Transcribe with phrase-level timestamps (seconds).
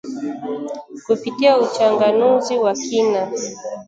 [1.05, 3.31] Kupitia uchanganuzi wa kina